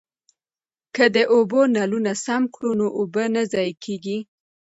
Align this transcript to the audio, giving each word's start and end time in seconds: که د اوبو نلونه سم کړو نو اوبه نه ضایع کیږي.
که 0.95 1.05
د 1.15 1.17
اوبو 1.33 1.59
نلونه 1.75 2.11
سم 2.25 2.43
کړو 2.55 2.71
نو 2.79 2.87
اوبه 2.99 3.23
نه 3.35 3.41
ضایع 3.51 3.75
کیږي. 3.83 4.17